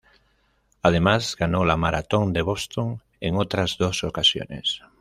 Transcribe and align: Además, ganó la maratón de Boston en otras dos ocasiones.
Además, 0.81 1.35
ganó 1.37 1.63
la 1.63 1.77
maratón 1.77 2.33
de 2.33 2.41
Boston 2.41 3.03
en 3.19 3.35
otras 3.37 3.77
dos 3.77 4.03
ocasiones. 4.03 4.81